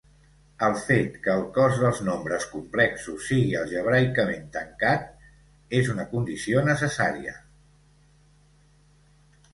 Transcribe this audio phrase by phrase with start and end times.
[0.67, 5.05] El fet que el cos dels nombres complexos sigui algebraicament tancat
[5.81, 7.39] és una condició necessària.